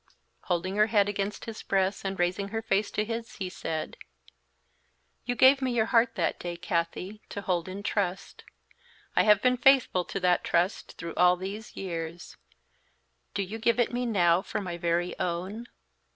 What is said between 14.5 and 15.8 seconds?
my very own?"